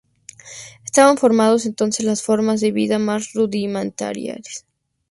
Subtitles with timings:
[0.83, 4.65] Estaban formadas entonces las formas de vida más rudimentarias.